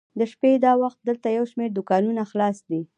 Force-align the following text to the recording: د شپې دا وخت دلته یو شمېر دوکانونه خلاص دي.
د 0.19 0.21
شپې 0.31 0.51
دا 0.65 0.71
وخت 0.83 0.99
دلته 1.07 1.27
یو 1.37 1.45
شمېر 1.51 1.69
دوکانونه 1.73 2.21
خلاص 2.31 2.57
دي. 2.69 2.81